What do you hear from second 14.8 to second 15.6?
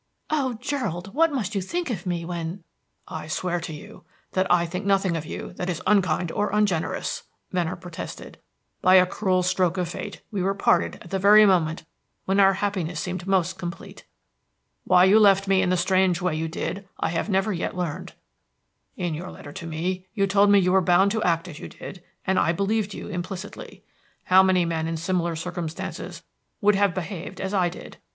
Why you left